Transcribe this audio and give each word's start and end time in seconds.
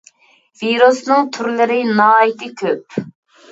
ۋىرۇسنىڭ 0.61 1.29
تۈرلىرى 1.37 1.79
ناھايىتى 2.01 2.53
كۆپ. 2.65 3.01